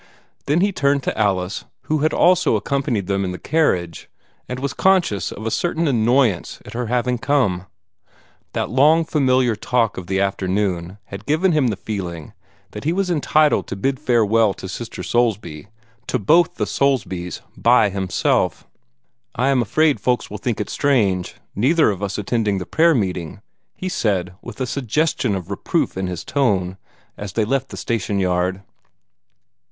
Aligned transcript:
Then 0.47 0.61
he 0.61 0.71
turned 0.71 1.03
to 1.03 1.15
Alice, 1.15 1.65
who 1.83 1.99
had 1.99 2.11
also 2.11 2.55
accompanied 2.55 3.05
them 3.05 3.23
in 3.23 3.33
the 3.33 3.37
carriage, 3.37 4.09
and 4.49 4.57
was 4.57 4.73
conscious 4.73 5.31
of 5.31 5.45
a 5.45 5.51
certain 5.51 5.87
annoyance 5.87 6.59
at 6.65 6.73
her 6.73 6.87
having 6.87 7.19
come. 7.19 7.67
That 8.53 8.71
long 8.71 9.05
familiar 9.05 9.55
talk 9.55 9.97
of 9.97 10.07
the 10.07 10.19
afternoon 10.19 10.97
had 11.03 11.27
given 11.27 11.51
him 11.51 11.67
the 11.67 11.75
feeling 11.75 12.33
that 12.71 12.83
he 12.83 12.91
was 12.91 13.11
entitled 13.11 13.67
to 13.67 13.75
bid 13.75 13.99
farewell 13.99 14.55
to 14.55 14.67
Sister 14.67 15.03
Soulsby 15.03 15.67
to 16.07 16.17
both 16.17 16.55
the 16.55 16.65
Soulsbys 16.65 17.41
by 17.55 17.91
himself. 17.91 18.65
"I 19.35 19.49
am 19.49 19.61
afraid 19.61 19.99
folks 19.99 20.31
will 20.31 20.39
think 20.39 20.59
it 20.59 20.71
strange 20.71 21.35
neither 21.55 21.91
of 21.91 22.01
us 22.01 22.17
attending 22.17 22.57
the 22.57 22.65
prayer 22.65 22.95
meeting," 22.95 23.39
he 23.75 23.87
said, 23.87 24.33
with 24.41 24.59
a 24.59 24.65
suggestion 24.65 25.35
of 25.35 25.51
reproof 25.51 25.95
in 25.95 26.07
his 26.07 26.23
tone, 26.23 26.77
as 27.17 27.33
they 27.33 27.45
left 27.45 27.69
the 27.69 27.77
station 27.77 28.17
yard. 28.17 28.63